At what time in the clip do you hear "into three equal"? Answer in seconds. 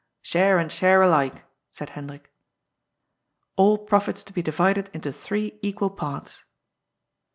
4.93-5.91